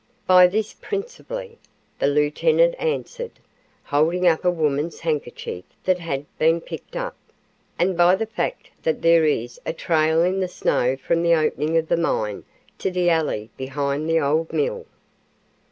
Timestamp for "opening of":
11.35-11.87